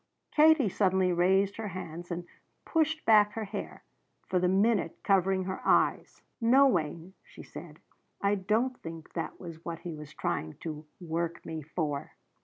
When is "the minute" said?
4.39-4.97